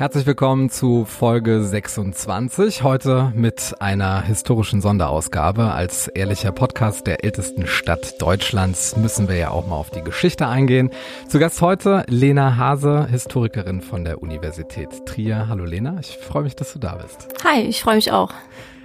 [0.00, 2.82] Herzlich willkommen zu Folge 26.
[2.82, 5.72] Heute mit einer historischen Sonderausgabe.
[5.74, 10.48] Als ehrlicher Podcast der ältesten Stadt Deutschlands müssen wir ja auch mal auf die Geschichte
[10.48, 10.88] eingehen.
[11.28, 15.48] Zu Gast heute Lena Hase, Historikerin von der Universität Trier.
[15.48, 17.28] Hallo Lena, ich freue mich, dass du da bist.
[17.44, 18.32] Hi, ich freue mich auch.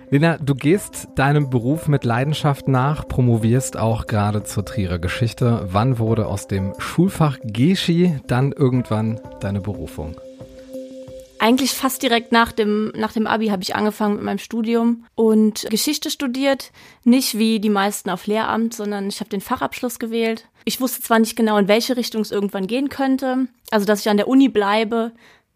[0.10, 5.66] Lena, du gehst deinem Beruf mit Leidenschaft nach, promovierst auch gerade zur Trierer Geschichte.
[5.72, 10.18] Wann wurde aus dem Schulfach Geschi dann irgendwann deine Berufung?
[11.40, 15.68] Eigentlich fast direkt nach dem, nach dem Abi habe ich angefangen mit meinem Studium und
[15.70, 16.72] Geschichte studiert.
[17.04, 20.48] Nicht wie die meisten auf Lehramt, sondern ich habe den Fachabschluss gewählt.
[20.64, 23.48] Ich wusste zwar nicht genau, in welche Richtung es irgendwann gehen könnte.
[23.70, 25.12] Also, dass ich an der Uni bleibe.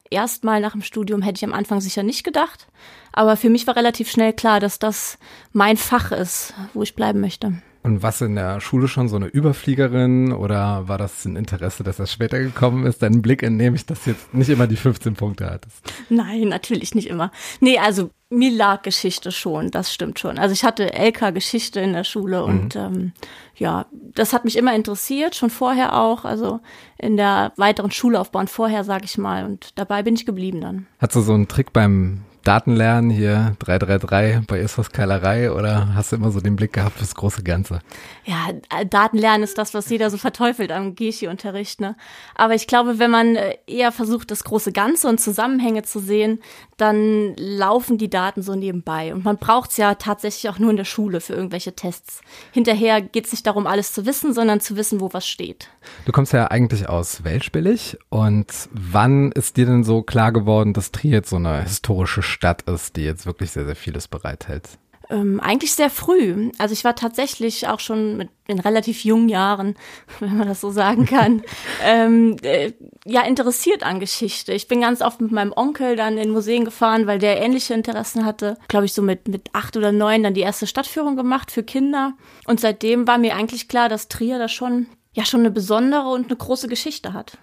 [0.10, 2.68] Erstmal nach dem Studium hätte ich am Anfang sicher nicht gedacht.
[3.14, 5.18] Aber für mich war relativ schnell klar, dass das
[5.54, 7.62] mein Fach ist, wo ich bleiben möchte.
[7.82, 11.98] Und was in der Schule schon so eine Überfliegerin oder war das ein Interesse, dass
[11.98, 13.02] das später gekommen ist?
[13.02, 15.94] Deinen Blick entnehme ich, dass du jetzt nicht immer die 15 Punkte hattest.
[16.10, 17.32] Nein, natürlich nicht immer.
[17.62, 20.38] Nee, also mir lag Geschichte schon, das stimmt schon.
[20.38, 22.48] Also ich hatte LK Geschichte in der Schule mhm.
[22.48, 23.14] und ähm,
[23.56, 26.60] ja, das hat mich immer interessiert, schon vorher auch, also
[26.98, 29.46] in der weiteren Schullaufbahn vorher, sag ich mal.
[29.46, 30.88] Und dabei bin ich geblieben dann.
[31.00, 36.16] Hast du so einen Trick beim Datenlernen hier 333 bei Iswas Keilerei oder hast du
[36.16, 37.80] immer so den Blick gehabt fürs große Ganze?
[38.26, 38.50] Ja,
[38.86, 41.82] Datenlernen ist das, was jeder so verteufelt am Geschi-Unterricht.
[41.82, 41.96] Ne?
[42.36, 46.40] Aber ich glaube, wenn man äh, eher versucht, das große Ganze und Zusammenhänge zu sehen,
[46.78, 49.14] dann laufen die Daten so nebenbei.
[49.14, 52.22] Und man braucht es ja tatsächlich auch nur in der Schule für irgendwelche Tests.
[52.52, 55.70] Hinterher geht es nicht darum, alles zu wissen, sondern zu wissen, wo was steht.
[56.06, 57.98] Du kommst ja eigentlich aus Weltspillig.
[58.10, 62.62] Und wann ist dir denn so klar geworden, dass Trier jetzt so eine historische Stadt
[62.64, 64.80] ist, die jetzt wirklich sehr, sehr vieles bereithält?
[65.12, 66.52] Ähm, eigentlich sehr früh.
[66.60, 69.76] Also ich war tatsächlich auch schon mit in relativ jungen Jahren,
[70.20, 71.42] wenn man das so sagen kann,
[71.84, 72.74] ähm, äh,
[73.06, 74.54] ja interessiert an Geschichte.
[74.54, 78.24] Ich bin ganz oft mit meinem Onkel dann in Museen gefahren, weil der ähnliche Interessen
[78.24, 78.58] hatte.
[78.68, 82.14] Glaube ich so mit mit acht oder neun dann die erste Stadtführung gemacht für Kinder.
[82.46, 86.28] Und seitdem war mir eigentlich klar, dass Trier da schon ja schon eine besondere und
[86.28, 87.40] eine große Geschichte hat.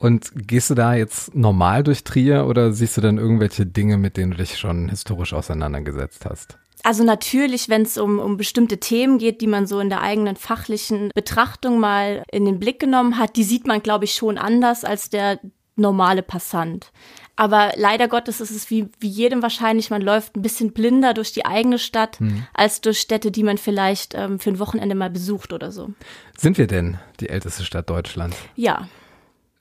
[0.00, 4.16] Und gehst du da jetzt normal durch Trier oder siehst du dann irgendwelche Dinge, mit
[4.16, 6.58] denen du dich schon historisch auseinandergesetzt hast?
[6.82, 10.36] Also natürlich, wenn es um, um bestimmte Themen geht, die man so in der eigenen
[10.36, 14.84] fachlichen Betrachtung mal in den Blick genommen hat, die sieht man, glaube ich, schon anders
[14.84, 15.38] als der
[15.76, 16.92] normale Passant.
[17.36, 21.32] Aber leider Gottes ist es wie, wie jedem wahrscheinlich, man läuft ein bisschen blinder durch
[21.32, 22.46] die eigene Stadt, hm.
[22.54, 25.90] als durch Städte, die man vielleicht ähm, für ein Wochenende mal besucht oder so.
[26.38, 28.38] Sind wir denn die älteste Stadt Deutschlands?
[28.56, 28.88] Ja.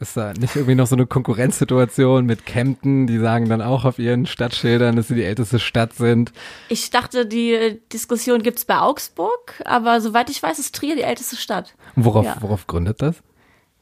[0.01, 3.99] Ist da nicht irgendwie noch so eine Konkurrenzsituation mit Kempten, die sagen dann auch auf
[3.99, 6.31] ihren Stadtschildern, dass sie die älteste Stadt sind?
[6.69, 11.35] Ich dachte, die Diskussion gibt's bei Augsburg, aber soweit ich weiß, ist Trier die älteste
[11.35, 11.75] Stadt.
[11.97, 12.37] Und worauf, ja.
[12.39, 13.17] worauf gründet das?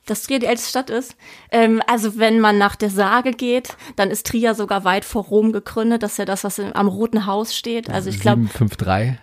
[0.07, 1.17] dass Trier die älteste Stadt ist.
[1.51, 5.51] Ähm, also wenn man nach der Sage geht, dann ist Trier sogar weit vor Rom
[5.51, 6.01] gegründet.
[6.01, 7.89] Das ist ja das, was am Roten Haus steht.
[7.89, 9.19] Also ich glaube 753.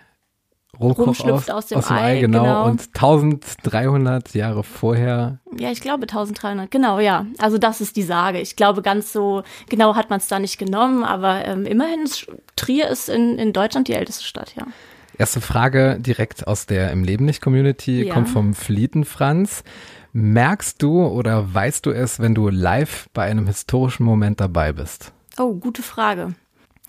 [0.79, 2.43] Rohkoch aus, aus, dem, aus dem Ei, Ei genau.
[2.43, 2.65] genau.
[2.67, 5.39] Und 1300 Jahre vorher.
[5.57, 7.25] Ja, ich glaube 1300, genau, ja.
[7.37, 8.39] Also das ist die Sage.
[8.39, 12.27] Ich glaube, ganz so genau hat man es da nicht genommen, aber ähm, immerhin ist
[12.55, 14.65] Trier ist in, in Deutschland die älteste Stadt, ja.
[15.17, 18.13] Erste Frage direkt aus der Im Leben nicht Community, ja.
[18.13, 19.63] kommt vom Flieten Franz.
[20.11, 25.13] Merkst du oder weißt du es, wenn du live bei einem historischen Moment dabei bist?
[25.37, 26.35] Oh, gute Frage.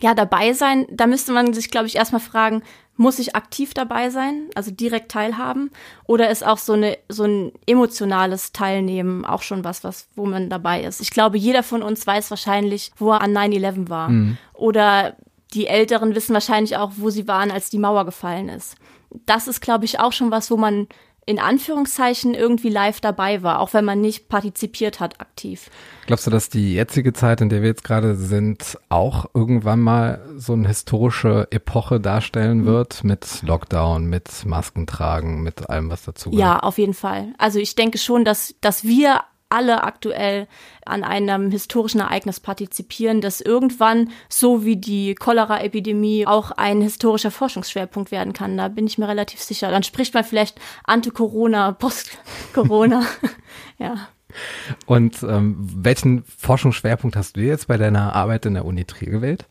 [0.01, 2.63] Ja, dabei sein, da müsste man sich, glaube ich, erstmal fragen,
[2.99, 5.71] muss ich aktiv dabei sein, also direkt teilhaben,
[6.05, 10.49] oder ist auch so eine so ein emotionales Teilnehmen auch schon was, was wo man
[10.49, 11.01] dabei ist?
[11.01, 14.39] Ich glaube, jeder von uns weiß wahrscheinlich, wo er an 9/11 war, mhm.
[14.55, 15.17] oder
[15.55, 18.77] die Älteren wissen wahrscheinlich auch, wo sie waren, als die Mauer gefallen ist.
[19.25, 20.89] Das ist, glaube ich, auch schon was, wo man
[21.29, 25.71] in Anführungszeichen irgendwie live dabei war, auch wenn man nicht partizipiert hat aktiv.
[26.07, 30.23] Glaubst du, dass die jetzige Zeit, in der wir jetzt gerade sind, auch irgendwann mal
[30.37, 32.67] so eine historische Epoche darstellen mhm.
[32.67, 36.41] wird mit Lockdown, mit Maskentragen, mit allem, was dazu gehört?
[36.41, 37.35] Ja, auf jeden Fall.
[37.39, 40.49] Also ich denke schon, dass, dass wir alle aktuell
[40.85, 48.11] an einem historischen Ereignis partizipieren, das irgendwann, so wie die Cholera-Epidemie, auch ein historischer Forschungsschwerpunkt
[48.11, 48.57] werden kann.
[48.57, 49.71] Da bin ich mir relativ sicher.
[49.71, 53.07] Dann spricht man vielleicht Ante-Corona, Post-Corona.
[53.79, 54.09] ja.
[54.87, 59.47] Und ähm, welchen Forschungsschwerpunkt hast du jetzt bei deiner Arbeit in der Uni Trier gewählt?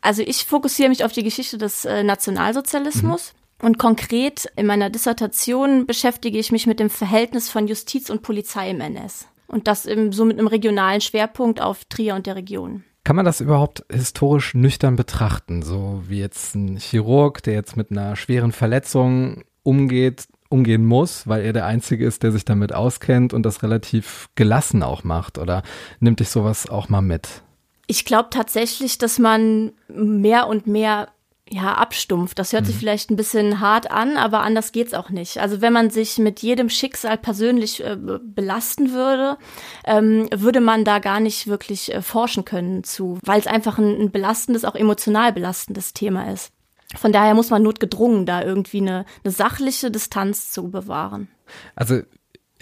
[0.00, 3.32] Also ich fokussiere mich auf die Geschichte des äh, Nationalsozialismus.
[3.32, 3.44] Mhm.
[3.66, 8.70] Und konkret in meiner Dissertation beschäftige ich mich mit dem Verhältnis von Justiz und Polizei
[8.70, 9.28] im NS.
[9.46, 12.84] Und das im, so mit einem regionalen Schwerpunkt auf Trier und der Region.
[13.04, 15.62] Kann man das überhaupt historisch nüchtern betrachten?
[15.62, 21.44] So wie jetzt ein Chirurg, der jetzt mit einer schweren Verletzung umgeht, umgehen muss, weil
[21.44, 25.36] er der Einzige ist, der sich damit auskennt und das relativ gelassen auch macht?
[25.36, 25.62] Oder
[26.00, 27.42] nimmt dich sowas auch mal mit?
[27.86, 31.08] Ich glaube tatsächlich, dass man mehr und mehr
[31.50, 32.38] ja, abstumpft.
[32.38, 32.66] Das hört mhm.
[32.66, 35.38] sich vielleicht ein bisschen hart an, aber anders geht's auch nicht.
[35.38, 39.36] Also wenn man sich mit jedem Schicksal persönlich äh, belasten würde,
[39.84, 44.00] ähm, würde man da gar nicht wirklich äh, forschen können zu, weil es einfach ein,
[44.00, 46.50] ein belastendes, auch emotional belastendes Thema ist.
[46.96, 51.28] Von daher muss man notgedrungen da irgendwie eine, eine sachliche Distanz zu bewahren.
[51.74, 52.02] Also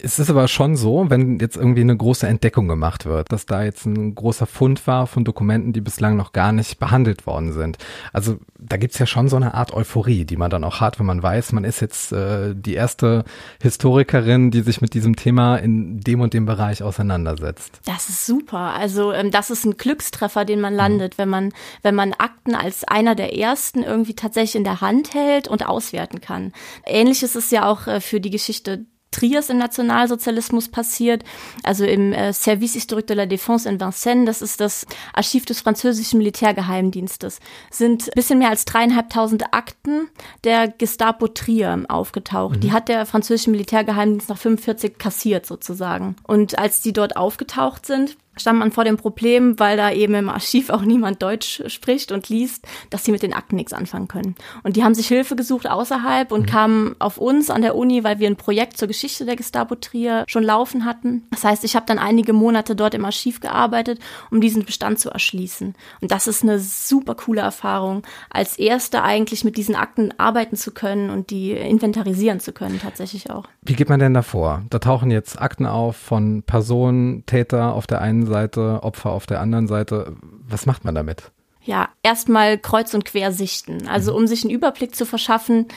[0.03, 3.63] es ist aber schon so, wenn jetzt irgendwie eine große Entdeckung gemacht wird, dass da
[3.63, 7.79] jetzt ein großer Fund war von Dokumenten, die bislang noch gar nicht behandelt worden sind.
[8.13, 11.07] Also da gibt's ja schon so eine Art Euphorie, die man dann auch hat, wenn
[11.07, 13.25] man weiß, man ist jetzt äh, die erste
[13.61, 17.81] Historikerin, die sich mit diesem Thema in dem und dem Bereich auseinandersetzt.
[17.85, 18.75] Das ist super.
[18.75, 21.19] Also ähm, das ist ein Glückstreffer, den man landet, mhm.
[21.19, 21.53] wenn man
[21.83, 26.21] wenn man Akten als einer der ersten irgendwie tatsächlich in der Hand hält und auswerten
[26.21, 26.53] kann.
[26.85, 31.23] Ähnliches ist ja auch äh, für die Geschichte Triers im Nationalsozialismus passiert,
[31.63, 35.61] also im äh, Service historique de la Défense in Vincennes, das ist das Archiv des
[35.61, 37.39] französischen Militärgeheimdienstes,
[37.71, 40.09] sind bisschen mehr als dreieinhalbtausend Akten
[40.43, 42.57] der Gestapo Trier aufgetaucht.
[42.57, 42.61] Mhm.
[42.61, 46.17] Die hat der französische Militärgeheimdienst nach 45 kassiert sozusagen.
[46.25, 50.29] Und als die dort aufgetaucht sind, stand man vor dem Problem, weil da eben im
[50.29, 54.35] Archiv auch niemand Deutsch spricht und liest, dass sie mit den Akten nichts anfangen können.
[54.63, 56.47] Und die haben sich Hilfe gesucht außerhalb und mhm.
[56.47, 60.25] kamen auf uns an der Uni, weil wir ein Projekt zur Geschichte der Gestapo Trier
[60.29, 61.27] schon laufen hatten.
[61.31, 63.99] Das heißt, ich habe dann einige Monate dort im Archiv gearbeitet,
[64.31, 65.75] um diesen Bestand zu erschließen.
[66.01, 70.73] Und das ist eine super coole Erfahrung, als Erste eigentlich mit diesen Akten arbeiten zu
[70.73, 73.45] können und die inventarisieren zu können tatsächlich auch.
[73.63, 74.63] Wie geht man denn davor?
[74.71, 79.27] Da tauchen jetzt Akten auf von Personen, Täter auf der einen einen Seite, Opfer auf
[79.27, 80.17] der anderen Seite.
[80.49, 81.31] Was macht man damit?
[81.65, 83.87] Ja, erstmal kreuz und quer sichten.
[83.87, 84.19] Also mhm.
[84.19, 85.69] um sich einen Überblick zu verschaffen,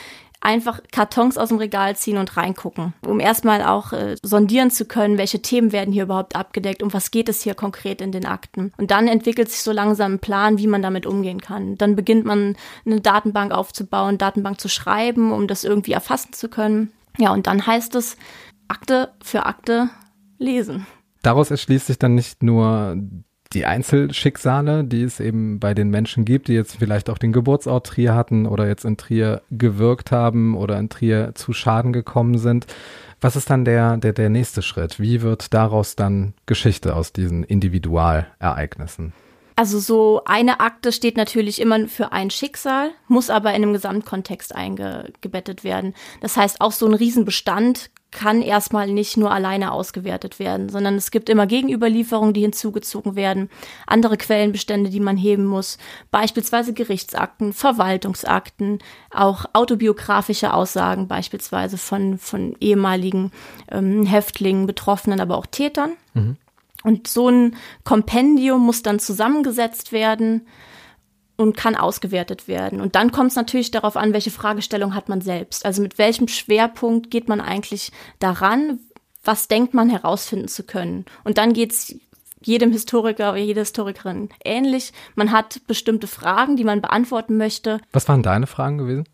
[0.41, 5.17] einfach Kartons aus dem Regal ziehen und reingucken, um erstmal auch äh, sondieren zu können,
[5.17, 8.71] welche Themen werden hier überhaupt abgedeckt, um was geht es hier konkret in den Akten.
[8.77, 11.77] Und dann entwickelt sich so langsam ein Plan, wie man damit umgehen kann.
[11.77, 12.55] Dann beginnt man
[12.85, 16.91] eine Datenbank aufzubauen, Datenbank zu schreiben, um das irgendwie erfassen zu können.
[17.17, 18.17] Ja, und dann heißt es
[18.67, 19.89] Akte für Akte
[20.37, 20.85] lesen
[21.25, 22.97] daraus erschließt sich dann nicht nur
[23.53, 27.87] die Einzelschicksale, die es eben bei den Menschen gibt, die jetzt vielleicht auch den Geburtsort
[27.87, 32.67] Trier hatten oder jetzt in Trier gewirkt haben oder in Trier zu Schaden gekommen sind.
[33.21, 34.99] Was ist dann der, der, der nächste Schritt?
[34.99, 39.13] Wie wird daraus dann Geschichte aus diesen Individualereignissen?
[39.55, 44.53] Also so eine Akte steht natürlich immer für ein Schicksal, muss aber in einem Gesamtkontext
[44.53, 45.93] eingebettet werden.
[46.19, 51.11] Das heißt, auch so ein Riesenbestand kann erstmal nicht nur alleine ausgewertet werden, sondern es
[51.11, 53.49] gibt immer Gegenüberlieferungen, die hinzugezogen werden,
[53.87, 55.77] andere Quellenbestände, die man heben muss,
[56.11, 58.79] beispielsweise Gerichtsakten, Verwaltungsakten,
[59.11, 63.31] auch autobiografische Aussagen beispielsweise von, von ehemaligen
[63.69, 65.91] ähm, Häftlingen, Betroffenen, aber auch Tätern.
[66.13, 66.37] Mhm.
[66.83, 70.47] Und so ein Kompendium muss dann zusammengesetzt werden
[71.37, 72.81] und kann ausgewertet werden.
[72.81, 75.65] Und dann kommt es natürlich darauf an, welche Fragestellung hat man selbst.
[75.65, 78.79] Also mit welchem Schwerpunkt geht man eigentlich daran,
[79.23, 81.05] was denkt man herausfinden zu können.
[81.23, 81.95] Und dann geht es
[82.41, 84.93] jedem Historiker oder jeder Historikerin ähnlich.
[85.15, 87.79] Man hat bestimmte Fragen, die man beantworten möchte.
[87.91, 89.05] Was waren deine Fragen gewesen?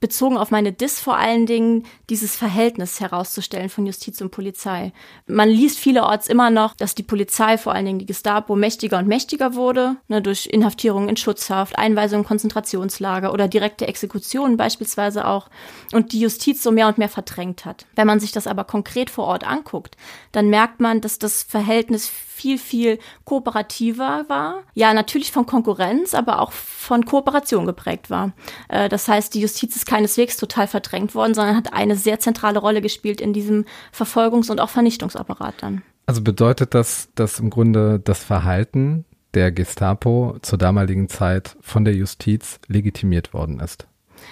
[0.00, 4.92] Bezogen auf meine Dis vor allen Dingen dieses Verhältnis herauszustellen von Justiz und Polizei.
[5.26, 9.08] Man liest vielerorts immer noch, dass die Polizei, vor allen Dingen die Gestapo, mächtiger und
[9.08, 15.50] mächtiger wurde, ne, durch Inhaftierung in Schutzhaft, Einweisung in Konzentrationslager oder direkte Exekutionen beispielsweise auch,
[15.92, 17.86] und die Justiz so mehr und mehr verdrängt hat.
[17.96, 19.96] Wenn man sich das aber konkret vor Ort anguckt,
[20.30, 24.62] dann merkt man, dass das Verhältnis viel, viel kooperativer war.
[24.74, 28.32] Ja, natürlich von Konkurrenz, aber auch von Kooperation geprägt war.
[28.68, 32.58] Äh, das heißt, die Justiz ist keineswegs total verdrängt worden, sondern hat eine sehr zentrale
[32.58, 35.82] Rolle gespielt in diesem Verfolgungs- und auch Vernichtungsapparat dann.
[36.06, 39.04] Also bedeutet das, dass im Grunde das Verhalten
[39.34, 43.86] der Gestapo zur damaligen Zeit von der Justiz legitimiert worden ist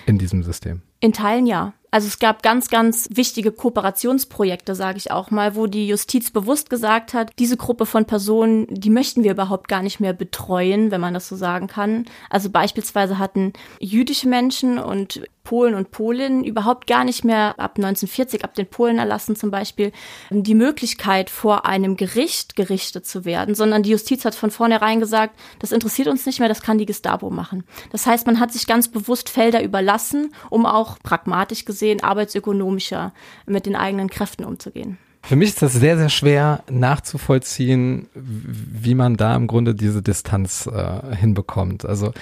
[0.07, 0.83] in diesem System?
[1.01, 1.73] In Teilen ja.
[1.91, 6.71] Also es gab ganz, ganz wichtige Kooperationsprojekte, sage ich auch mal, wo die Justiz bewusst
[6.71, 11.01] gesagt hat, diese Gruppe von Personen, die möchten wir überhaupt gar nicht mehr betreuen, wenn
[11.01, 12.07] man das so sagen kann.
[12.31, 18.45] Also beispielsweise hatten jüdische Menschen und Polen und Polinnen überhaupt gar nicht mehr ab 1940,
[18.45, 19.93] ab den Polen erlassen zum Beispiel,
[20.31, 25.39] die Möglichkeit vor einem Gericht gerichtet zu werden, sondern die Justiz hat von vornherein gesagt,
[25.61, 27.63] das interessiert uns nicht mehr, das kann die Gestapo machen.
[27.93, 33.13] Das heißt, man hat sich ganz bewusst Felder überlassen, um auch pragmatisch gesehen arbeitsökonomischer
[33.47, 34.97] mit den eigenen Kräften umzugehen.
[35.23, 40.67] Für mich ist das sehr, sehr schwer nachzuvollziehen, wie man da im Grunde diese Distanz
[40.67, 41.85] äh, hinbekommt.
[41.85, 42.13] Also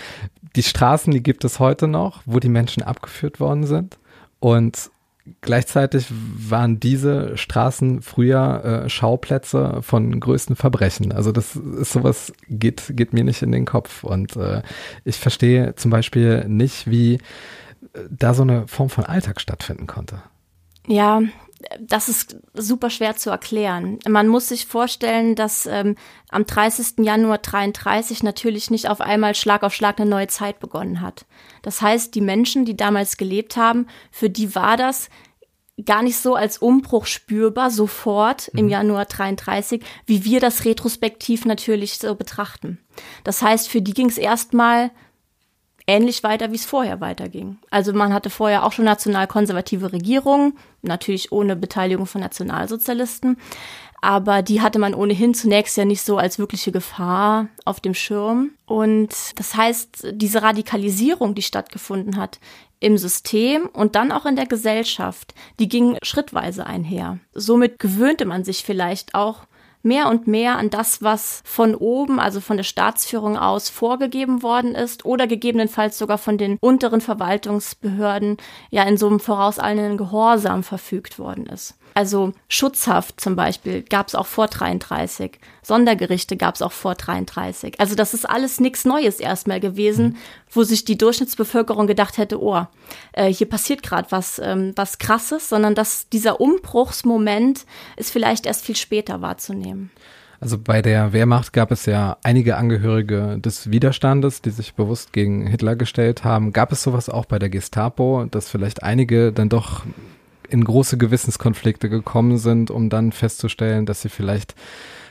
[0.56, 3.98] die Straßen, die gibt es heute noch, wo die Menschen abgeführt worden sind.
[4.40, 4.90] Und
[5.40, 11.12] Gleichzeitig waren diese Straßen früher äh, Schauplätze von größten Verbrechen.
[11.12, 14.04] Also das ist sowas, geht, geht mir nicht in den Kopf.
[14.04, 14.60] Und äh,
[15.02, 17.20] ich verstehe zum Beispiel nicht, wie
[18.10, 20.22] da so eine Form von Alltag stattfinden konnte.
[20.86, 21.22] Ja,
[21.80, 23.98] das ist super schwer zu erklären.
[24.06, 25.96] Man muss sich vorstellen, dass ähm,
[26.30, 27.04] am 30.
[27.04, 31.26] Januar 33 natürlich nicht auf einmal Schlag auf Schlag eine neue Zeit begonnen hat.
[31.62, 35.08] Das heißt, die Menschen, die damals gelebt haben, für die war das
[35.84, 38.60] gar nicht so als Umbruch spürbar sofort mhm.
[38.60, 42.78] im Januar 33, wie wir das retrospektiv natürlich so betrachten.
[43.24, 44.90] Das heißt, für die ging es erstmal
[45.86, 47.58] ähnlich weiter, wie es vorher weiterging.
[47.70, 53.36] Also man hatte vorher auch schon nationalkonservative Regierungen, natürlich ohne Beteiligung von Nationalsozialisten,
[54.04, 58.50] aber die hatte man ohnehin zunächst ja nicht so als wirkliche Gefahr auf dem Schirm.
[58.66, 62.38] Und das heißt, diese Radikalisierung, die stattgefunden hat
[62.80, 67.18] im System und dann auch in der Gesellschaft, die ging schrittweise einher.
[67.32, 69.46] Somit gewöhnte man sich vielleicht auch
[69.84, 74.74] mehr und mehr an das, was von oben, also von der Staatsführung aus vorgegeben worden
[74.74, 78.38] ist oder gegebenenfalls sogar von den unteren Verwaltungsbehörden
[78.70, 81.76] ja in so einem vorauseilenden Gehorsam verfügt worden ist.
[81.94, 85.38] Also Schutzhaft zum Beispiel gab es auch vor 33.
[85.62, 87.78] Sondergerichte gab es auch vor 33.
[87.78, 90.16] Also das ist alles nichts Neues erstmal gewesen,
[90.50, 92.66] wo sich die Durchschnittsbevölkerung gedacht hätte, oh,
[93.12, 97.64] äh, hier passiert gerade was, ähm, was krasses, sondern dass dieser Umbruchsmoment
[97.96, 99.90] ist vielleicht erst viel später wahrzunehmen.
[100.40, 105.46] Also bei der Wehrmacht gab es ja einige Angehörige des Widerstandes, die sich bewusst gegen
[105.46, 106.52] Hitler gestellt haben.
[106.52, 109.84] Gab es sowas auch bei der Gestapo, dass vielleicht einige dann doch
[110.54, 114.54] in große Gewissenskonflikte gekommen sind, um dann festzustellen, dass sie vielleicht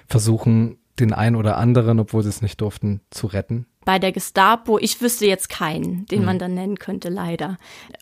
[0.07, 3.65] versuchen, den einen oder anderen, obwohl sie es nicht durften, zu retten?
[3.85, 6.25] Bei der Gestapo, ich wüsste jetzt keinen, den mhm.
[6.25, 7.57] man dann nennen könnte, leider.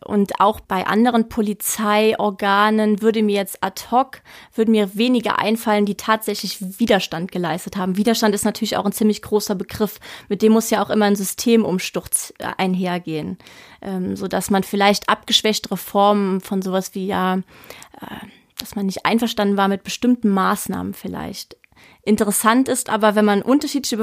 [0.06, 4.22] Und auch bei anderen Polizeiorganen würde mir jetzt ad hoc,
[4.54, 7.98] würden mir weniger einfallen, die tatsächlich Widerstand geleistet haben.
[7.98, 11.16] Widerstand ist natürlich auch ein ziemlich großer Begriff, mit dem muss ja auch immer ein
[11.16, 13.38] Systemumsturz äh, einhergehen,
[13.82, 18.26] ähm, so dass man vielleicht abgeschwächtere Formen von sowas wie ja, äh,
[18.58, 21.56] dass man nicht einverstanden war mit bestimmten Maßnahmen vielleicht
[22.04, 23.98] Interessant ist aber, wenn man unterschiedliche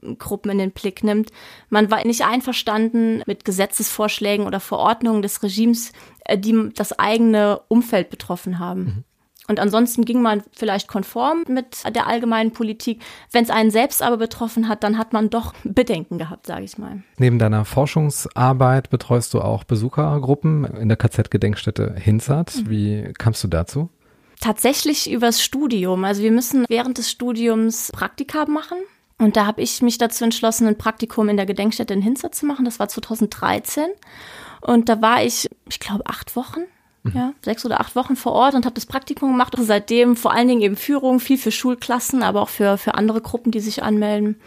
[0.00, 1.30] Bevölkerungsgruppen in den Blick nimmt,
[1.68, 5.92] man war nicht einverstanden mit Gesetzesvorschlägen oder Verordnungen des Regimes,
[6.24, 8.80] äh, die das eigene Umfeld betroffen haben.
[8.80, 9.04] Mhm.
[9.48, 13.02] Und ansonsten ging man vielleicht konform mit der allgemeinen Politik.
[13.32, 16.78] Wenn es einen selbst aber betroffen hat, dann hat man doch Bedenken gehabt, sage ich
[16.78, 17.02] mal.
[17.18, 22.54] Neben deiner Forschungsarbeit betreust du auch Besuchergruppen in der KZ-Gedenkstätte Hinzert.
[22.54, 22.70] Mhm.
[22.70, 23.88] Wie kamst du dazu?
[24.40, 26.04] Tatsächlich übers Studium.
[26.04, 28.78] Also wir müssen während des Studiums Praktika machen.
[29.20, 32.46] Und da habe ich mich dazu entschlossen, ein Praktikum in der Gedenkstätte in Hinzer zu
[32.46, 32.64] machen.
[32.64, 33.84] Das war 2013.
[34.60, 36.62] Und da war ich, ich glaube, acht Wochen
[37.02, 37.12] mhm.
[37.14, 39.54] ja, sechs oder acht Wochen vor Ort und habe das Praktikum gemacht.
[39.56, 43.20] Und seitdem vor allen Dingen eben Führung, viel für Schulklassen, aber auch für, für andere
[43.20, 44.40] Gruppen, die sich anmelden.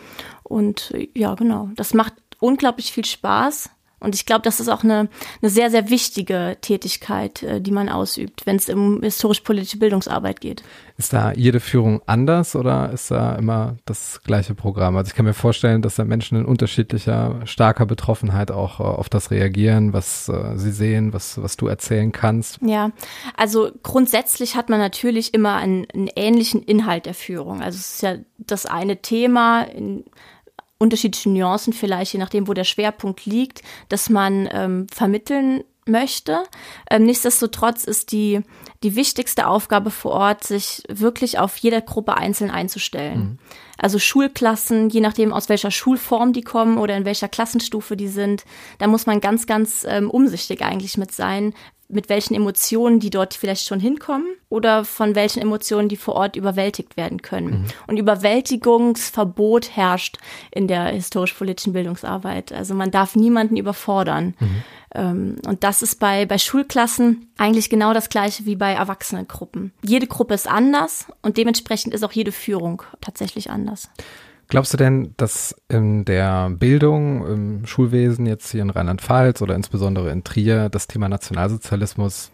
[0.44, 3.70] Und ja, genau, das macht unglaublich viel Spaß.
[4.04, 5.08] Und ich glaube, das ist auch eine,
[5.42, 10.64] eine sehr, sehr wichtige Tätigkeit, äh, die man ausübt, wenn es um historisch-politische Bildungsarbeit geht.
[10.98, 14.96] Ist da jede Führung anders oder ist da immer das gleiche Programm?
[14.96, 19.10] Also ich kann mir vorstellen, dass da Menschen in unterschiedlicher, starker Betroffenheit auch äh, auf
[19.10, 22.60] das reagieren, was äh, sie sehen, was, was du erzählen kannst.
[22.62, 22.92] Ja,
[23.38, 27.62] also grundsätzlich hat man natürlich immer einen, einen ähnlichen Inhalt der Führung.
[27.62, 30.04] Also es ist ja das eine Thema, in,
[30.84, 36.44] unterschiedliche Nuancen vielleicht, je nachdem, wo der Schwerpunkt liegt, dass man ähm, vermitteln möchte.
[36.90, 38.42] Ähm, nichtsdestotrotz ist die,
[38.84, 43.20] die wichtigste Aufgabe vor Ort, sich wirklich auf jede Gruppe einzeln einzustellen.
[43.20, 43.40] Mhm.
[43.78, 48.46] Also Schulklassen, je nachdem aus welcher Schulform die kommen oder in welcher Klassenstufe die sind,
[48.78, 51.54] da muss man ganz, ganz ähm, umsichtig eigentlich mit sein,
[51.94, 56.36] mit welchen Emotionen die dort vielleicht schon hinkommen oder von welchen Emotionen die vor Ort
[56.36, 57.48] überwältigt werden können.
[57.48, 57.66] Mhm.
[57.88, 60.18] Und Überwältigungsverbot herrscht
[60.52, 62.52] in der historisch-politischen Bildungsarbeit.
[62.54, 64.36] Also man darf niemanden überfordern.
[64.40, 64.64] Mhm.
[64.94, 69.72] Ähm, und das ist bei, bei Schulklassen eigentlich genau das gleiche wie bei Erwachsenengruppen.
[69.84, 73.90] Jede Gruppe ist anders und dementsprechend ist auch jede Führung tatsächlich anders.
[74.48, 80.12] Glaubst du denn, dass in der Bildung, im Schulwesen jetzt hier in Rheinland-Pfalz oder insbesondere
[80.12, 82.32] in Trier das Thema Nationalsozialismus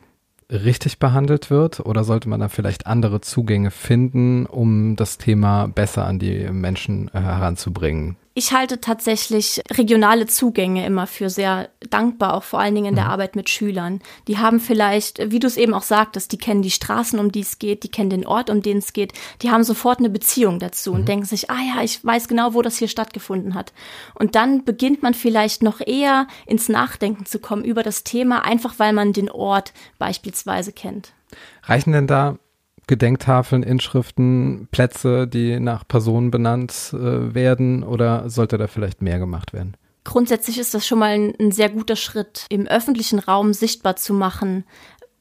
[0.51, 6.05] richtig behandelt wird oder sollte man da vielleicht andere Zugänge finden, um das Thema besser
[6.05, 8.17] an die Menschen äh, heranzubringen?
[8.39, 13.03] Ich halte tatsächlich regionale Zugänge immer für sehr dankbar, auch vor allen Dingen in der
[13.03, 13.11] mhm.
[13.11, 13.99] Arbeit mit Schülern.
[14.29, 17.41] Die haben vielleicht, wie du es eben auch sagtest, die kennen die Straßen, um die
[17.41, 20.57] es geht, die kennen den Ort, um den es geht, die haben sofort eine Beziehung
[20.57, 20.99] dazu mhm.
[20.99, 23.73] und denken sich, ah ja, ich weiß genau, wo das hier stattgefunden hat.
[24.15, 28.75] Und dann beginnt man vielleicht noch eher ins Nachdenken zu kommen über das Thema, einfach
[28.77, 31.11] weil man den Ort beispielsweise kennt.
[31.63, 32.37] Reichen denn da
[32.89, 39.53] Gedenktafeln, Inschriften, Plätze, die nach Personen benannt äh, werden oder sollte da vielleicht mehr gemacht
[39.53, 39.77] werden?
[40.03, 44.15] Grundsätzlich ist das schon mal ein, ein sehr guter Schritt, im öffentlichen Raum sichtbar zu
[44.15, 44.63] machen,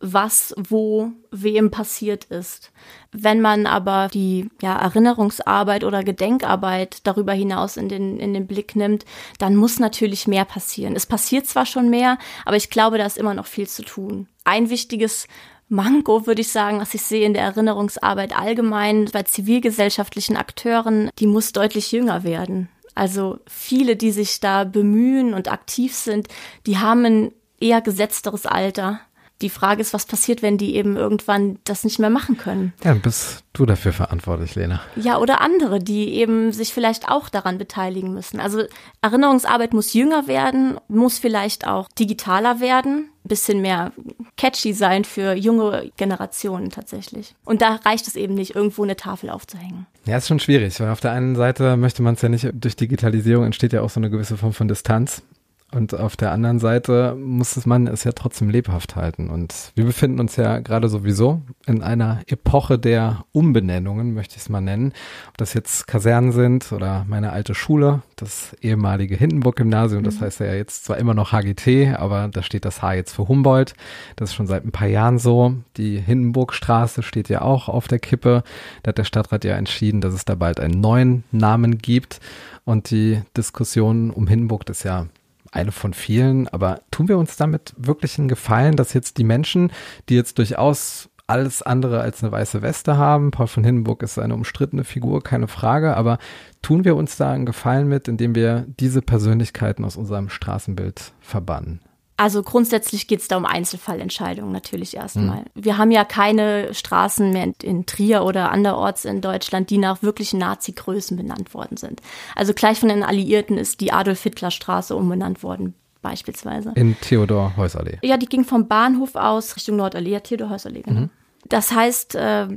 [0.00, 2.72] was wo wem passiert ist.
[3.12, 8.76] Wenn man aber die ja, Erinnerungsarbeit oder Gedenkarbeit darüber hinaus in den, in den Blick
[8.76, 9.04] nimmt,
[9.38, 10.96] dann muss natürlich mehr passieren.
[10.96, 14.26] Es passiert zwar schon mehr, aber ich glaube, da ist immer noch viel zu tun.
[14.44, 15.26] Ein wichtiges
[15.68, 21.26] Manko, würde ich sagen, was ich sehe in der Erinnerungsarbeit allgemein bei zivilgesellschaftlichen Akteuren, die
[21.26, 22.68] muss deutlich jünger werden.
[22.94, 26.28] Also viele, die sich da bemühen und aktiv sind,
[26.66, 29.00] die haben ein eher gesetzteres Alter
[29.40, 32.72] die Frage ist, was passiert, wenn die eben irgendwann das nicht mehr machen können.
[32.82, 34.80] Ja, dann bist du dafür verantwortlich, Lena.
[34.96, 38.40] Ja, oder andere, die eben sich vielleicht auch daran beteiligen müssen.
[38.40, 38.64] Also
[39.00, 43.92] Erinnerungsarbeit muss jünger werden, muss vielleicht auch digitaler werden, bisschen mehr
[44.36, 47.34] catchy sein für junge Generationen tatsächlich.
[47.44, 49.86] Und da reicht es eben nicht, irgendwo eine Tafel aufzuhängen.
[50.06, 52.76] Ja, ist schon schwierig, weil auf der einen Seite möchte man es ja nicht, durch
[52.76, 55.22] Digitalisierung entsteht ja auch so eine gewisse Form von Distanz.
[55.70, 59.28] Und auf der anderen Seite muss man es ja trotzdem lebhaft halten.
[59.28, 64.48] Und wir befinden uns ja gerade sowieso in einer Epoche der Umbenennungen, möchte ich es
[64.48, 64.94] mal nennen.
[65.28, 70.20] Ob das jetzt Kasernen sind oder meine alte Schule, das ehemalige Hindenburg-Gymnasium, das mhm.
[70.22, 73.74] heißt ja jetzt zwar immer noch HGT, aber da steht das H jetzt für Humboldt.
[74.16, 75.54] Das ist schon seit ein paar Jahren so.
[75.76, 78.42] Die Hindenburgstraße steht ja auch auf der Kippe.
[78.82, 82.20] Da hat der Stadtrat ja entschieden, dass es da bald einen neuen Namen gibt.
[82.64, 85.06] Und die Diskussion um Hindenburg, das ist ja
[85.52, 89.72] eine von vielen, aber tun wir uns damit wirklich einen Gefallen, dass jetzt die Menschen,
[90.08, 94.34] die jetzt durchaus alles andere als eine weiße Weste haben, Paul von Hindenburg ist eine
[94.34, 96.18] umstrittene Figur, keine Frage, aber
[96.62, 101.80] tun wir uns da einen Gefallen mit, indem wir diese Persönlichkeiten aus unserem Straßenbild verbannen?
[102.18, 105.38] Also grundsätzlich geht es da um Einzelfallentscheidungen natürlich erstmal.
[105.38, 105.44] Mhm.
[105.54, 110.40] Wir haben ja keine Straßen mehr in Trier oder anderorts in Deutschland, die nach wirklichen
[110.40, 112.02] Nazi-Größen benannt worden sind.
[112.34, 116.72] Also gleich von den Alliierten ist die Adolf-Hitler-Straße umbenannt worden beispielsweise.
[116.74, 117.98] In Theodor-Heusallee.
[118.02, 121.00] Ja, die ging vom Bahnhof aus Richtung Nordallee, ja, Theodor-Heusallee, genau.
[121.02, 121.10] Mhm.
[121.48, 122.48] Das heißt, äh,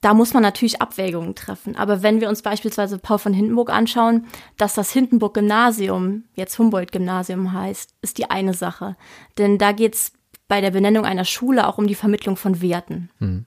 [0.00, 1.76] da muss man natürlich Abwägungen treffen.
[1.76, 7.94] Aber wenn wir uns beispielsweise Paul von Hindenburg anschauen, dass das Hindenburg-Gymnasium jetzt Humboldt-Gymnasium heißt,
[8.02, 8.96] ist die eine Sache.
[9.38, 10.12] Denn da geht es
[10.46, 13.10] bei der Benennung einer Schule auch um die Vermittlung von Werten.
[13.18, 13.46] Mhm.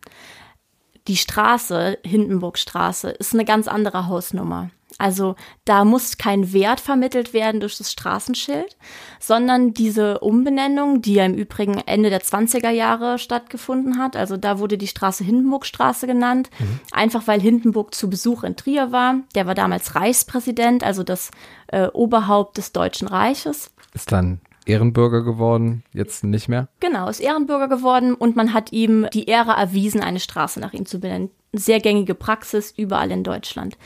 [1.07, 4.69] Die Straße, Hindenburgstraße, ist eine ganz andere Hausnummer.
[4.97, 8.77] Also da muss kein Wert vermittelt werden durch das Straßenschild,
[9.19, 14.59] sondern diese Umbenennung, die ja im Übrigen Ende der 20er Jahre stattgefunden hat, also da
[14.59, 16.79] wurde die Straße Hindenburgstraße genannt, mhm.
[16.91, 19.15] einfach weil Hindenburg zu Besuch in Trier war.
[19.35, 21.31] Der war damals Reichspräsident, also das
[21.67, 23.71] äh, Oberhaupt des Deutschen Reiches.
[23.93, 26.67] Ist dann Ehrenbürger geworden, jetzt nicht mehr?
[26.79, 30.85] Genau, ist Ehrenbürger geworden und man hat ihm die Ehre erwiesen, eine Straße nach ihm
[30.85, 33.77] zu benennen sehr gängige Praxis überall in Deutschland.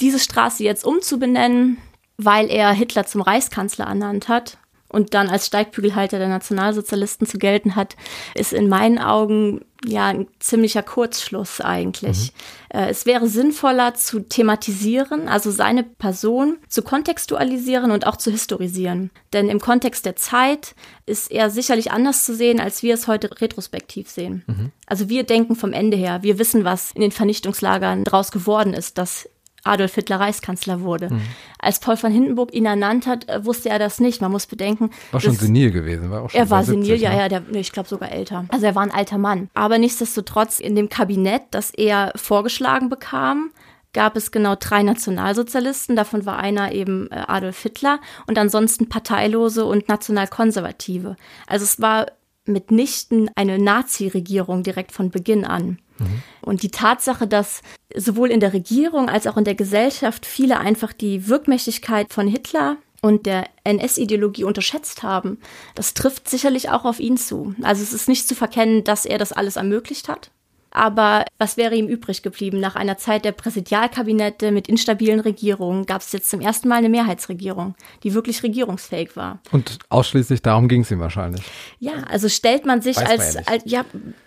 [0.00, 1.78] Diese Straße jetzt umzubenennen,
[2.16, 4.58] weil er Hitler zum Reichskanzler ernannt hat
[4.90, 7.96] und dann als Steigbügelhalter der Nationalsozialisten zu gelten hat,
[8.34, 12.32] ist in meinen Augen ja ein ziemlicher Kurzschluss eigentlich.
[12.72, 12.78] Mhm.
[12.78, 19.10] Äh, es wäre sinnvoller zu thematisieren, also seine Person zu kontextualisieren und auch zu historisieren.
[19.32, 20.74] Denn im Kontext der Zeit
[21.06, 24.42] ist er sicherlich anders zu sehen, als wir es heute retrospektiv sehen.
[24.48, 24.72] Mhm.
[24.86, 28.98] Also wir denken vom Ende her, wir wissen, was in den Vernichtungslagern draus geworden ist,
[28.98, 29.28] dass
[29.64, 31.10] Adolf Hitler Reichskanzler wurde.
[31.10, 31.22] Mhm.
[31.58, 34.20] Als Paul von Hindenburg ihn ernannt hat, äh, wusste er das nicht.
[34.20, 34.90] Man muss bedenken.
[35.12, 37.18] War schon senil gewesen, war auch schon Er war 70, senil, ja, ne?
[37.18, 38.46] ja, der, ich glaube sogar älter.
[38.48, 39.50] Also er war ein alter Mann.
[39.54, 43.50] Aber nichtsdestotrotz in dem Kabinett, das er vorgeschlagen bekam,
[43.92, 45.96] gab es genau drei Nationalsozialisten.
[45.96, 51.16] Davon war einer eben äh, Adolf Hitler und ansonsten Parteilose und Nationalkonservative.
[51.46, 52.06] Also es war
[52.44, 55.78] mitnichten eine Nazi-Regierung direkt von Beginn an.
[56.00, 56.22] Mhm.
[56.42, 57.62] Und die Tatsache, dass
[57.94, 62.76] sowohl in der Regierung als auch in der Gesellschaft viele einfach die Wirkmächtigkeit von Hitler
[63.02, 65.38] und der NS-Ideologie unterschätzt haben,
[65.74, 67.54] das trifft sicherlich auch auf ihn zu.
[67.62, 70.30] Also es ist nicht zu verkennen, dass er das alles ermöglicht hat.
[70.72, 72.60] Aber was wäre ihm übrig geblieben?
[72.60, 76.88] Nach einer Zeit der Präsidialkabinette mit instabilen Regierungen gab es jetzt zum ersten Mal eine
[76.88, 79.40] Mehrheitsregierung, die wirklich regierungsfähig war.
[79.50, 81.42] Und ausschließlich darum ging es ihm wahrscheinlich.
[81.78, 83.84] Ja, also stellt man sich als, man ja als, ja,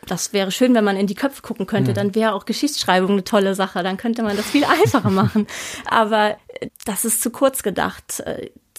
[0.08, 1.96] das wäre schön, wenn man in die Köpfe gucken könnte, Mhm.
[1.96, 5.48] dann wäre auch Geschichtsschreibung eine tolle Sache, dann könnte man das viel einfacher machen.
[5.90, 6.38] Aber
[6.86, 8.22] das ist zu kurz gedacht.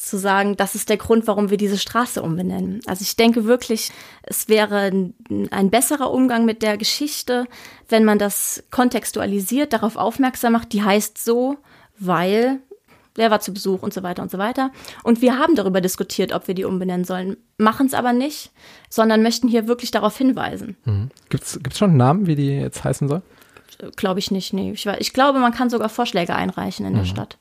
[0.04, 2.80] Äh, zu sagen, das ist der Grund, warum wir diese Straße umbenennen.
[2.86, 3.90] Also ich denke wirklich,
[4.22, 5.14] es wäre ein,
[5.50, 7.46] ein besserer Umgang mit der Geschichte,
[7.88, 11.56] wenn man das kontextualisiert, darauf aufmerksam macht, die heißt so,
[11.98, 12.60] weil
[13.14, 14.70] wer war zu Besuch und so weiter und so weiter.
[15.02, 18.50] Und wir haben darüber diskutiert, ob wir die umbenennen sollen, machen es aber nicht,
[18.88, 20.76] sondern möchten hier wirklich darauf hinweisen.
[20.84, 21.10] Mhm.
[21.28, 23.22] Gibt's gibt's schon einen Namen, wie die jetzt heißen soll?
[23.96, 24.72] Glaube ich nicht, nee.
[24.72, 27.38] Ich, ich glaube, man kann sogar Vorschläge einreichen in der Stadt.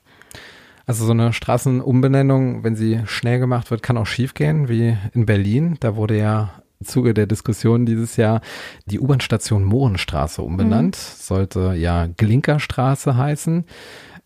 [0.86, 5.76] Also so eine Straßenumbenennung, wenn sie schnell gemacht wird, kann auch schiefgehen, wie in Berlin.
[5.80, 8.40] Da wurde ja im Zuge der Diskussion dieses Jahr
[8.86, 10.96] die U-Bahn-Station Mohrenstraße umbenannt.
[10.96, 13.64] Sollte ja Glinka-Straße heißen.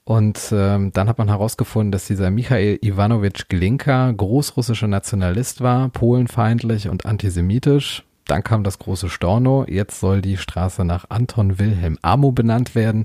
[0.05, 6.89] Und ähm, dann hat man herausgefunden, dass dieser Michael Iwanowitsch Glinka großrussischer Nationalist war, polenfeindlich
[6.89, 8.08] und antisemitisch.
[8.29, 9.65] Dann kam das große Storno.
[9.67, 13.05] Jetzt soll die Straße nach Anton Wilhelm Amo benannt werden.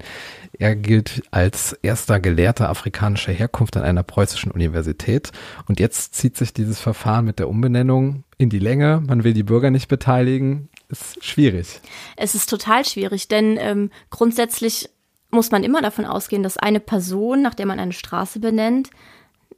[0.59, 5.31] Er gilt als erster Gelehrter afrikanischer Herkunft an einer preußischen Universität.
[5.67, 9.01] Und jetzt zieht sich dieses Verfahren mit der Umbenennung in die Länge.
[9.07, 10.67] Man will die Bürger nicht beteiligen.
[10.89, 11.79] Ist schwierig.
[12.17, 14.89] Es ist total schwierig, denn ähm, grundsätzlich
[15.31, 18.89] muss man immer davon ausgehen, dass eine Person, nach der man eine Straße benennt,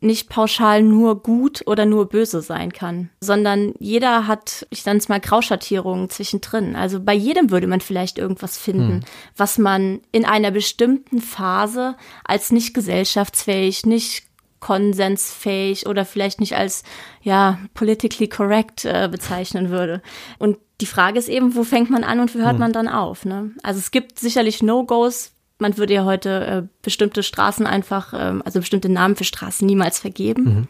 [0.01, 5.09] nicht pauschal nur gut oder nur böse sein kann, sondern jeder hat, ich nenne es
[5.09, 6.75] mal Grauschattierungen zwischendrin.
[6.75, 9.05] Also bei jedem würde man vielleicht irgendwas finden,
[9.35, 14.23] was man in einer bestimmten Phase als nicht gesellschaftsfähig, nicht
[14.59, 16.83] konsensfähig oder vielleicht nicht als
[17.21, 20.01] ja politically correct äh, bezeichnen würde.
[20.39, 23.25] Und die Frage ist eben, wo fängt man an und wo hört man dann auf?
[23.25, 23.51] Ne?
[23.63, 25.34] Also es gibt sicherlich No-Gos.
[25.57, 29.99] Man würde ja heute äh, bestimmte Straßen einfach, ähm, also bestimmte Namen für Straßen niemals
[29.99, 30.67] vergeben.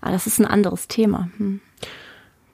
[0.00, 1.30] Aber das ist ein anderes Thema.
[1.38, 1.60] Hm.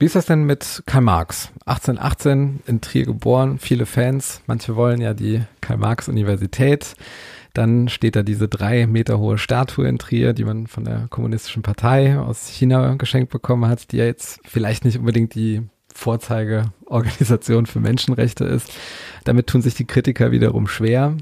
[0.02, 1.52] Wie ist das denn mit Karl Marx?
[1.64, 4.42] 1818 in Trier geboren, viele Fans.
[4.48, 6.94] Manche wollen ja die Karl-Marx-Universität.
[7.54, 11.62] Dann steht da diese drei Meter hohe Statue in Trier, die man von der Kommunistischen
[11.62, 15.62] Partei aus China geschenkt bekommen hat, die ja jetzt vielleicht nicht unbedingt die
[15.94, 18.72] Vorzeigeorganisation für Menschenrechte ist.
[19.22, 21.16] Damit tun sich die Kritiker wiederum schwer.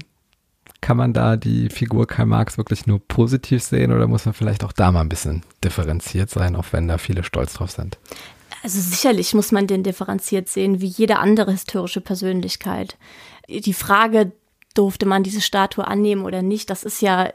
[0.81, 4.63] Kann man da die Figur Karl Marx wirklich nur positiv sehen oder muss man vielleicht
[4.63, 7.99] auch da mal ein bisschen differenziert sein, auch wenn da viele stolz drauf sind?
[8.63, 12.97] Also sicherlich muss man den differenziert sehen, wie jede andere historische Persönlichkeit.
[13.47, 14.31] Die Frage,
[14.73, 17.31] durfte man diese Statue annehmen oder nicht, das ist ja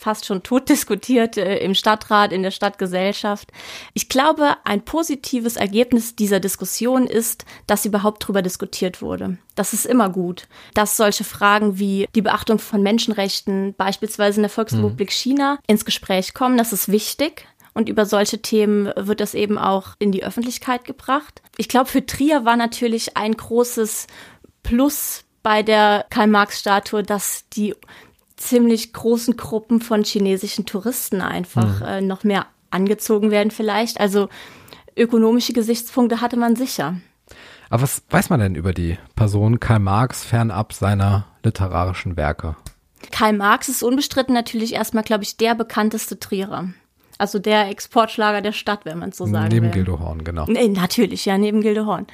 [0.00, 3.52] fast schon tot diskutiert äh, im Stadtrat, in der Stadtgesellschaft.
[3.94, 9.38] Ich glaube, ein positives Ergebnis dieser Diskussion ist, dass überhaupt darüber diskutiert wurde.
[9.54, 14.50] Das ist immer gut, dass solche Fragen wie die Beachtung von Menschenrechten, beispielsweise in der
[14.50, 16.56] Volksrepublik China, ins Gespräch kommen.
[16.56, 17.46] Das ist wichtig.
[17.72, 21.40] Und über solche Themen wird das eben auch in die Öffentlichkeit gebracht.
[21.56, 24.08] Ich glaube, für Trier war natürlich ein großes
[24.62, 27.74] Plus bei der Karl-Marx-Statue, dass die
[28.40, 34.00] ziemlich großen Gruppen von chinesischen Touristen einfach äh, noch mehr angezogen werden vielleicht.
[34.00, 34.28] Also
[34.96, 36.96] ökonomische Gesichtspunkte hatte man sicher.
[37.68, 42.56] Aber was weiß man denn über die Person Karl Marx fernab seiner literarischen Werke?
[43.12, 46.70] Karl Marx ist unbestritten natürlich erstmal, glaube ich, der bekannteste Trierer.
[47.18, 49.72] Also der Exportschlager der Stadt, wenn man so sagen Neben will.
[49.72, 50.46] Gildo Horn, genau.
[50.48, 52.06] Nee, natürlich, ja, neben Gildehorn.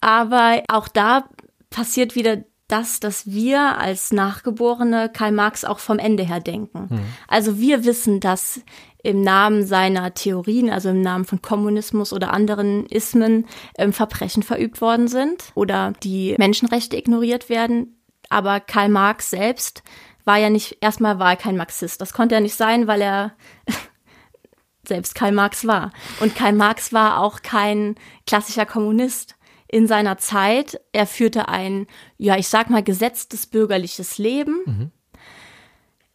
[0.00, 1.24] Aber auch da
[1.70, 6.88] passiert wieder das, dass wir als Nachgeborene Karl Marx auch vom Ende her denken.
[7.28, 8.62] Also wir wissen, dass
[9.02, 14.80] im Namen seiner Theorien, also im Namen von Kommunismus oder anderen Ismen, ähm, Verbrechen verübt
[14.80, 18.00] worden sind oder die Menschenrechte ignoriert werden.
[18.28, 19.82] Aber Karl Marx selbst
[20.24, 22.00] war ja nicht, erstmal war er kein Marxist.
[22.00, 23.32] Das konnte er nicht sein, weil er
[24.86, 25.90] selbst Karl Marx war.
[26.20, 29.34] Und Karl Marx war auch kein klassischer Kommunist
[29.72, 30.80] in seiner Zeit.
[30.92, 34.92] Er führte ein, ja, ich sag mal, gesetztes bürgerliches Leben.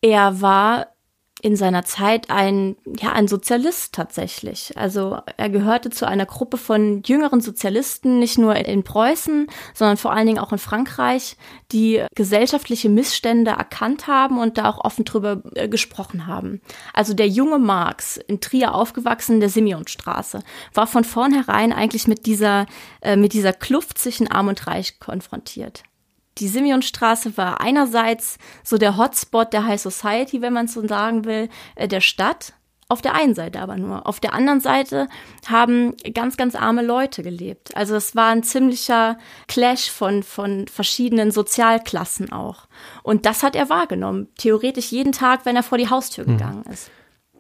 [0.02, 0.94] Er war
[1.48, 4.74] in seiner Zeit ein, ja, ein Sozialist tatsächlich.
[4.76, 10.12] Also er gehörte zu einer Gruppe von jüngeren Sozialisten, nicht nur in Preußen, sondern vor
[10.12, 11.38] allen Dingen auch in Frankreich,
[11.72, 16.60] die gesellschaftliche Missstände erkannt haben und da auch offen drüber äh, gesprochen haben.
[16.94, 22.26] Also der junge Marx, in Trier aufgewachsen, in der Simeonstraße, war von vornherein eigentlich mit
[22.26, 22.66] dieser,
[23.00, 25.84] äh, mit dieser Kluft zwischen Arm und Reich konfrontiert.
[26.38, 31.50] Die Simeonstraße war einerseits so der Hotspot der High Society, wenn man so sagen will,
[31.76, 32.54] äh, der Stadt.
[32.90, 34.08] Auf der einen Seite aber nur.
[34.08, 35.10] Auf der anderen Seite
[35.46, 37.76] haben ganz, ganz arme Leute gelebt.
[37.76, 39.18] Also es war ein ziemlicher
[39.50, 42.70] Clash von, von verschiedenen Sozialklassen auch.
[43.04, 44.30] Und das hat er wahrgenommen.
[44.38, 46.38] Theoretisch jeden Tag, wenn er vor die Haustür hm.
[46.38, 46.90] gegangen ist.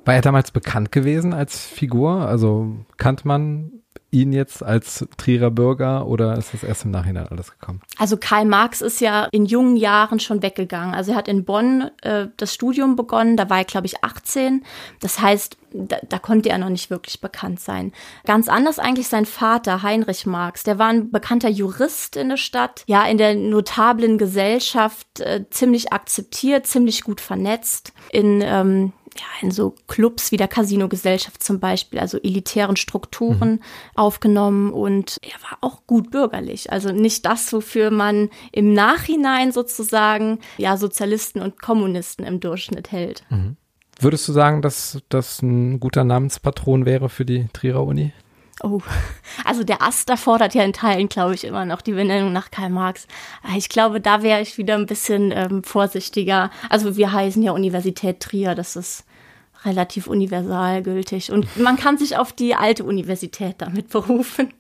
[0.04, 2.28] War er damals bekannt gewesen als Figur?
[2.28, 3.72] Also kannte man
[4.12, 7.82] ihn jetzt als Trierer Bürger oder ist das erst im Nachhinein alles gekommen?
[7.98, 10.94] Also Karl Marx ist ja in jungen Jahren schon weggegangen.
[10.94, 14.64] Also er hat in Bonn äh, das Studium begonnen, da war er, glaube ich, 18.
[15.00, 17.92] Das heißt, da, da konnte er noch nicht wirklich bekannt sein.
[18.26, 20.64] Ganz anders eigentlich sein Vater, Heinrich Marx.
[20.64, 25.92] Der war ein bekannter Jurist in der Stadt, ja, in der notablen Gesellschaft äh, ziemlich
[25.92, 27.94] akzeptiert, ziemlich gut vernetzt.
[28.12, 33.60] In ähm, ja, in so Clubs wie der Casino-Gesellschaft zum Beispiel, also elitären Strukturen mhm.
[33.96, 36.72] aufgenommen und er war auch gut bürgerlich.
[36.72, 43.24] Also nicht das, wofür man im Nachhinein sozusagen ja Sozialisten und Kommunisten im Durchschnitt hält.
[43.30, 43.58] Mhm.
[44.00, 48.14] Würdest du sagen, dass das ein guter Namenspatron wäre für die Trierer Uni?
[48.64, 48.80] Oh,
[49.46, 52.70] also der Aster fordert ja in Teilen, glaube ich, immer noch die Benennung nach Karl
[52.70, 53.08] Marx.
[53.56, 56.52] Ich glaube, da wäre ich wieder ein bisschen ähm, vorsichtiger.
[56.70, 59.06] Also wir heißen ja Universität Trier, das ist
[59.66, 61.32] relativ universal gültig.
[61.32, 64.54] Und man kann sich auf die alte Universität damit berufen.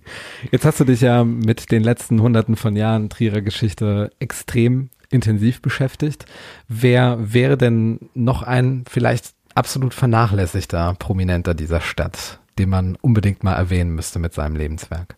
[0.51, 5.61] Jetzt hast du dich ja mit den letzten Hunderten von Jahren Trierer Geschichte extrem intensiv
[5.61, 6.25] beschäftigt.
[6.67, 12.39] Wer wäre denn noch ein vielleicht absolut vernachlässigter Prominenter dieser Stadt?
[12.57, 15.15] den man unbedingt mal erwähnen müsste mit seinem Lebenswerk?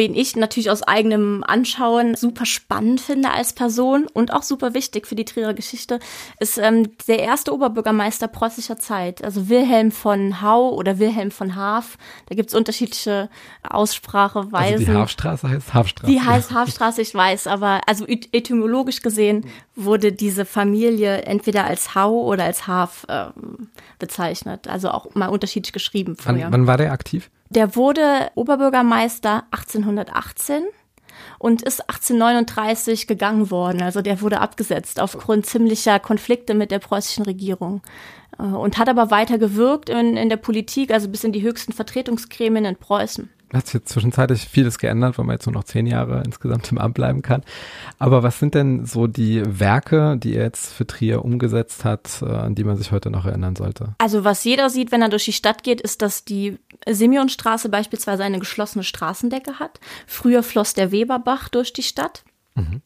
[0.00, 5.06] Wen ich natürlich aus eigenem Anschauen super spannend finde als Person und auch super wichtig
[5.06, 6.00] für die Trierer Geschichte,
[6.38, 11.98] ist ähm, der erste Oberbürgermeister preußischer Zeit, also Wilhelm von Hau oder Wilhelm von Haaf.
[12.30, 13.28] Da gibt's unterschiedliche
[13.62, 14.78] Ausspracheweisen.
[14.78, 16.10] Also die Hafstraße heißt Hafstraße.
[16.10, 19.44] Die heißt Hafstraße, ich weiß, aber also etymologisch gesehen
[19.76, 23.26] wurde diese Familie entweder als Hau oder als Haf äh,
[23.98, 26.44] bezeichnet, also auch mal unterschiedlich geschrieben früher.
[26.44, 27.30] Wann, wann war der aktiv?
[27.50, 30.62] Der wurde Oberbürgermeister 1818
[31.40, 33.82] und ist 1839 gegangen worden.
[33.82, 37.82] Also der wurde abgesetzt aufgrund ziemlicher Konflikte mit der preußischen Regierung
[38.38, 41.72] äh, und hat aber weiter gewirkt in, in der Politik, also bis in die höchsten
[41.72, 45.86] Vertretungsgremien in Preußen hat sich jetzt zwischenzeitlich vieles geändert, weil man jetzt nur noch zehn
[45.86, 47.42] Jahre insgesamt im Amt bleiben kann.
[47.98, 52.26] Aber was sind denn so die Werke, die er jetzt für Trier umgesetzt hat, äh,
[52.26, 53.94] an die man sich heute noch erinnern sollte?
[53.98, 56.58] Also was jeder sieht, wenn er durch die Stadt geht, ist, dass die
[56.88, 59.80] Simeonstraße beispielsweise eine geschlossene Straßendecke hat.
[60.06, 62.24] Früher floss der Weberbach durch die Stadt.
[62.54, 62.82] Mhm.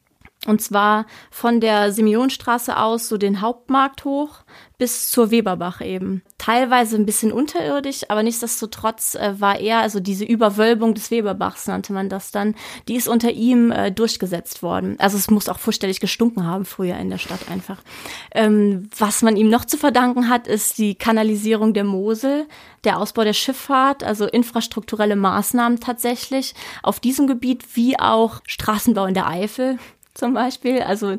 [0.47, 4.45] Und zwar von der Simeonstraße aus so den Hauptmarkt hoch
[4.77, 6.23] bis zur Weberbach eben.
[6.37, 11.93] Teilweise ein bisschen unterirdisch, aber nichtsdestotrotz äh, war er, also diese Überwölbung des Weberbachs nannte
[11.93, 12.55] man das dann,
[12.89, 14.97] die ist unter ihm äh, durchgesetzt worden.
[14.99, 17.81] Also es muss auch furchtelig gestunken haben früher in der Stadt einfach.
[18.33, 22.47] Ähm, was man ihm noch zu verdanken hat, ist die Kanalisierung der Mosel,
[22.83, 29.15] der Ausbau der Schifffahrt, also infrastrukturelle Maßnahmen tatsächlich auf diesem Gebiet, wie auch Straßenbau in
[29.15, 29.79] der Eifel
[30.15, 31.17] zum Beispiel, also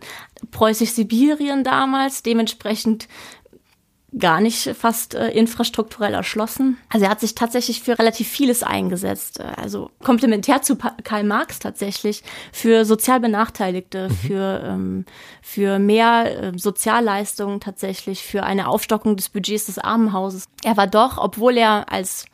[0.51, 3.08] Preußisch-Sibirien damals, dementsprechend
[4.17, 6.77] gar nicht fast äh, infrastrukturell erschlossen.
[6.89, 9.41] Also er hat sich tatsächlich für relativ vieles eingesetzt.
[9.41, 14.13] Also komplementär zu pa Karl Marx tatsächlich für sozial Benachteiligte, mhm.
[14.13, 15.05] für, ähm,
[15.41, 20.45] für mehr äh, Sozialleistungen tatsächlich, für eine Aufstockung des Budgets des Armenhauses.
[20.63, 22.25] Er war doch, obwohl er als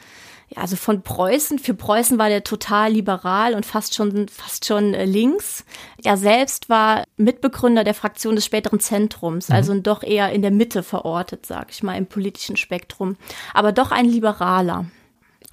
[0.54, 4.94] ja, also von Preußen, für Preußen war der total liberal und fast schon, fast schon
[4.94, 5.64] äh, links.
[6.04, 9.56] Er selbst war Mitbegründer der Fraktion des späteren Zentrums, mhm.
[9.56, 13.16] also doch eher in der Mitte verortet, sag ich mal, im politischen Spektrum.
[13.54, 14.86] Aber doch ein Liberaler.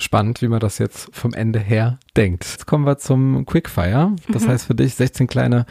[0.01, 2.45] Spannend, wie man das jetzt vom Ende her denkt.
[2.45, 4.15] Jetzt kommen wir zum Quickfire.
[4.29, 4.49] Das mhm.
[4.49, 5.67] heißt für dich 16 kleine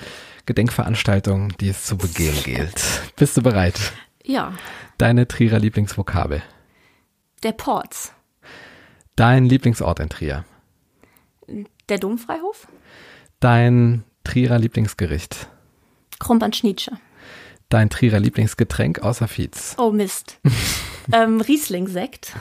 [0.46, 2.82] Gedenkveranstaltungen, die es zu begehen gilt.
[3.16, 3.94] Bist du bereit?
[4.24, 4.54] Ja.
[4.98, 6.42] Deine Trierer Lieblingsvokabel.
[7.44, 8.14] Der Ports.
[9.18, 10.46] Dein Lieblingsort in Trier?
[11.90, 12.68] Der Domfreihof.
[13.40, 15.50] Dein Trierer Lieblingsgericht?
[16.20, 16.92] Krumpern-Schnietsche.
[17.70, 19.76] Dein Trierer Lieblingsgetränk außer Fietz?
[19.80, 20.40] Oh Mist.
[21.12, 22.34] ähm, Riesling-Sekt.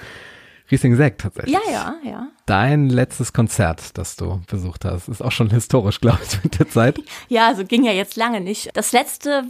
[0.70, 1.54] Riesling-Sekt tatsächlich?
[1.54, 2.28] Ja, ja, ja.
[2.44, 6.68] Dein letztes Konzert, das du besucht hast, ist auch schon historisch, glaube ich, mit der
[6.68, 7.00] Zeit.
[7.28, 8.68] Ja, also ging ja jetzt lange nicht.
[8.74, 9.44] Das letzte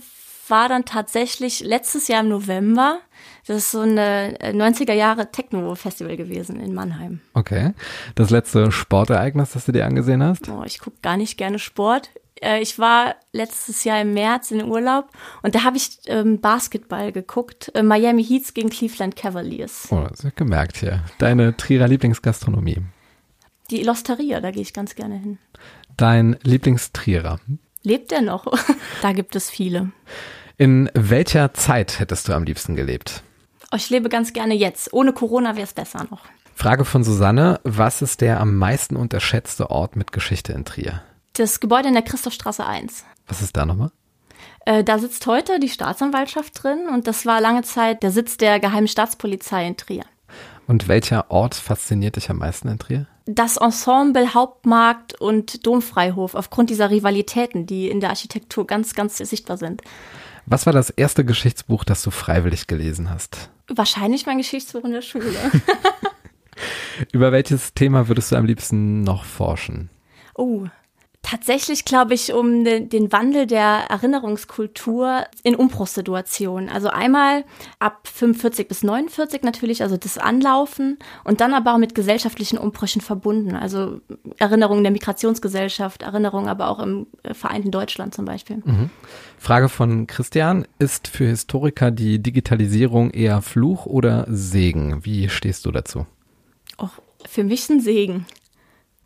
[0.51, 3.01] war dann tatsächlich letztes Jahr im November.
[3.47, 7.21] Das ist so eine 90er äh, Jahre Techno-Festival gewesen in Mannheim.
[7.35, 7.73] Okay.
[8.15, 10.49] Das letzte Sportereignis, das du dir angesehen hast?
[10.49, 12.11] Oh, ich gucke gar nicht gerne Sport.
[12.41, 15.11] Äh, ich war letztes Jahr im März in Urlaub
[15.43, 17.71] und da habe ich ähm, Basketball geguckt.
[17.75, 19.89] Äh, Miami Heats gegen Cleveland Cavaliers.
[19.91, 21.05] Oh, das ist gemerkt hier.
[21.19, 22.83] Deine Trierer Lieblingsgastronomie?
[23.71, 25.39] Die Losteria, da gehe ich ganz gerne hin.
[25.97, 27.41] Dein Lieblingstrierer?
[27.87, 28.53] Lebt er noch?
[29.03, 29.93] da gibt es viele.
[30.57, 33.23] In welcher Zeit hättest du am liebsten gelebt?
[33.71, 34.93] Oh, ich lebe ganz gerne jetzt.
[34.93, 36.25] Ohne Corona wäre es besser noch.
[36.57, 37.61] Frage von Susanne.
[37.63, 41.01] Was ist der am meisten unterschätzte Ort mit Geschichte in Trier?
[41.35, 43.05] Das Gebäude in der Christophstraße 1.
[43.29, 43.93] Was ist da nochmal?
[44.65, 48.59] Äh, da sitzt heute die Staatsanwaltschaft drin und das war lange Zeit der Sitz der
[48.59, 50.05] Geheimen Staatspolizei in Trier.
[50.67, 53.07] Und welcher Ort fasziniert dich am meisten in Trier?
[53.27, 59.57] Das Ensemble Hauptmarkt und Domfreihof aufgrund dieser Rivalitäten, die in der Architektur ganz, ganz sichtbar
[59.59, 59.83] sind.
[60.47, 63.51] Was war das erste Geschichtsbuch, das du freiwillig gelesen hast?
[63.67, 65.35] Wahrscheinlich mein Geschichtsbuch in der Schule.
[67.13, 69.91] Über welches Thema würdest du am liebsten noch forschen?
[70.37, 70.67] Oh,
[71.29, 76.69] Tatsächlich glaube ich um den, den, Wandel der Erinnerungskultur in Umbruchssituationen.
[76.69, 77.45] Also einmal
[77.81, 83.01] ab 45 bis 49 natürlich, also das Anlaufen und dann aber auch mit gesellschaftlichen Umbrüchen
[83.01, 83.57] verbunden.
[83.57, 84.01] Also
[84.39, 88.59] Erinnerungen der Migrationsgesellschaft, Erinnerungen aber auch im Vereinten Deutschland zum Beispiel.
[88.65, 88.91] Mhm.
[89.37, 90.65] Frage von Christian.
[90.79, 95.05] Ist für Historiker die Digitalisierung eher Fluch oder Segen?
[95.05, 96.07] Wie stehst du dazu?
[96.79, 96.91] Oh,
[97.27, 98.27] für mich ein Segen.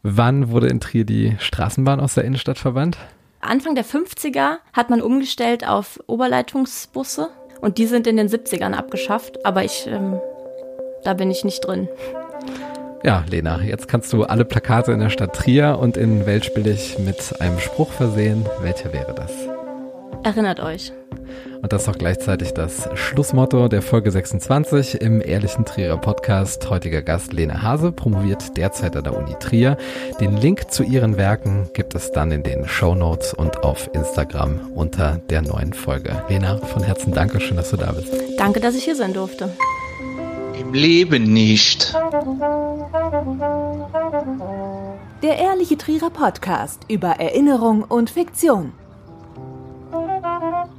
[0.03, 2.97] Wann wurde in Trier die Straßenbahn aus der Innenstadt verbannt?
[3.41, 7.29] Anfang der 50er hat man umgestellt auf Oberleitungsbusse
[7.61, 10.19] und die sind in den 70ern abgeschafft, aber ich, ähm,
[11.05, 11.89] da bin ich nicht drin.
[13.03, 17.41] Ja, Lena, jetzt kannst du alle Plakate in der Stadt Trier und in Weltspielig mit
[17.41, 18.47] einem Spruch versehen.
[18.61, 19.50] Welcher wäre das?
[20.23, 20.93] Erinnert euch.
[21.63, 26.69] Und das ist auch gleichzeitig das Schlussmotto der Folge 26 im Ehrlichen Trierer Podcast.
[26.69, 29.77] Heutiger Gast Lena Hase promoviert derzeit an der Uni Trier.
[30.21, 34.73] Den Link zu ihren Werken gibt es dann in den Show Notes und auf Instagram
[34.75, 36.23] unter der neuen Folge.
[36.29, 38.13] Lena, von Herzen danke, schön, dass du da bist.
[38.39, 39.51] Danke, dass ich hier sein durfte.
[40.59, 41.95] Im Leben nicht.
[45.23, 48.73] Der Ehrliche Trierer Podcast über Erinnerung und Fiktion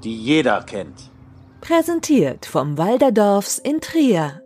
[0.04, 1.10] die jeder kennt.
[1.62, 4.41] Präsentiert vom Walderdorfs in Trier.